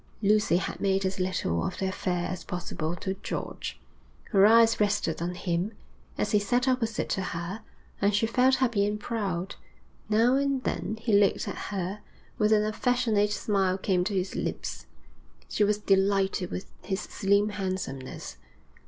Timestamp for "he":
6.31-6.39, 10.99-11.13